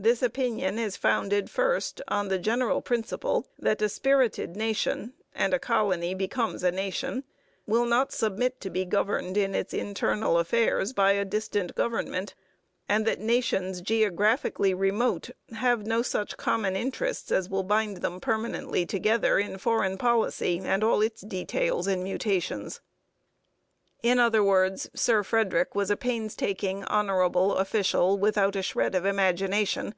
This 0.00 0.22
opinion 0.22 0.78
is 0.78 0.96
founded 0.96 1.50
first 1.50 2.00
on 2.06 2.28
the 2.28 2.38
general 2.38 2.80
principle 2.80 3.48
that 3.58 3.82
a 3.82 3.88
spirited 3.88 4.54
nation 4.54 5.14
(and 5.34 5.52
a 5.52 5.58
colony 5.58 6.14
becomes 6.14 6.62
a 6.62 6.70
nation) 6.70 7.24
will 7.66 7.84
not 7.84 8.12
submit 8.12 8.60
to 8.60 8.70
be 8.70 8.84
governed 8.84 9.36
in 9.36 9.56
its 9.56 9.74
internal 9.74 10.38
affairs 10.38 10.92
by 10.92 11.14
a 11.14 11.24
distant 11.24 11.74
government, 11.74 12.36
and 12.88 13.06
that 13.06 13.18
nations 13.18 13.80
geographically 13.80 14.72
remote 14.72 15.30
have 15.56 15.84
no 15.84 16.02
such 16.02 16.36
common 16.36 16.76
interests 16.76 17.32
as 17.32 17.48
will 17.50 17.64
bind 17.64 17.96
them 17.96 18.20
permanently 18.20 18.86
together 18.86 19.36
in 19.40 19.58
foreign 19.58 19.98
policy 19.98 20.60
with 20.60 20.82
all 20.84 21.02
its 21.02 21.22
details 21.22 21.88
and 21.88 22.04
mutations. 22.04 22.80
In 24.00 24.20
other 24.20 24.44
words, 24.44 24.88
Sir 24.94 25.24
Frederic 25.24 25.74
was 25.74 25.90
a 25.90 25.96
painstaking 25.96 26.84
honourable 26.84 27.56
official 27.56 28.16
without 28.16 28.54
a 28.54 28.62
shred 28.62 28.94
of 28.94 29.04
imagination. 29.04 29.92